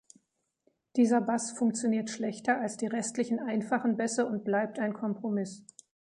[0.95, 5.63] Dieser Bass funktioniert schlechter als die restlichen einfachen Bässe und bleibt ein Kompromiss.